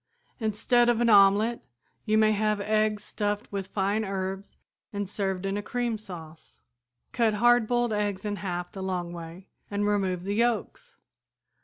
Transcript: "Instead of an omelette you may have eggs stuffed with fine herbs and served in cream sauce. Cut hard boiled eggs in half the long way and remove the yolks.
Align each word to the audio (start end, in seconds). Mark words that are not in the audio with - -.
"Instead 0.39 0.89
of 0.89 0.99
an 0.99 1.11
omelette 1.11 1.67
you 2.05 2.17
may 2.17 2.31
have 2.31 2.59
eggs 2.59 3.03
stuffed 3.03 3.47
with 3.51 3.67
fine 3.67 4.03
herbs 4.03 4.57
and 4.91 5.07
served 5.07 5.45
in 5.45 5.61
cream 5.61 5.95
sauce. 5.99 6.59
Cut 7.11 7.35
hard 7.35 7.67
boiled 7.67 7.93
eggs 7.93 8.25
in 8.25 8.37
half 8.37 8.71
the 8.71 8.81
long 8.81 9.13
way 9.13 9.47
and 9.69 9.85
remove 9.85 10.23
the 10.23 10.33
yolks. 10.33 10.95